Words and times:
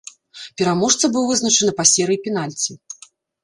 Пераможца 0.61 1.11
быў 1.19 1.29
вызначаны 1.33 1.77
па 1.83 1.87
серыі 1.93 2.21
пенальці. 2.27 2.71